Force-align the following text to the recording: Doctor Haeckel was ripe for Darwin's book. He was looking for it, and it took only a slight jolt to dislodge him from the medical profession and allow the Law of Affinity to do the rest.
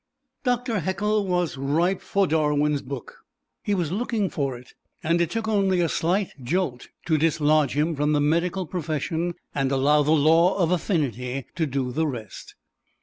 Doctor 0.43 0.79
Haeckel 0.79 1.27
was 1.27 1.57
ripe 1.57 2.01
for 2.01 2.25
Darwin's 2.25 2.81
book. 2.81 3.23
He 3.61 3.75
was 3.75 3.91
looking 3.91 4.31
for 4.31 4.57
it, 4.57 4.73
and 5.03 5.21
it 5.21 5.29
took 5.29 5.47
only 5.47 5.79
a 5.79 5.87
slight 5.87 6.31
jolt 6.43 6.87
to 7.05 7.19
dislodge 7.19 7.77
him 7.77 7.95
from 7.95 8.13
the 8.13 8.19
medical 8.19 8.65
profession 8.65 9.35
and 9.53 9.71
allow 9.71 10.01
the 10.01 10.09
Law 10.09 10.57
of 10.57 10.71
Affinity 10.71 11.45
to 11.53 11.67
do 11.67 11.91
the 11.91 12.07
rest. 12.07 12.55